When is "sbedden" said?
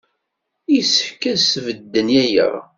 1.39-2.07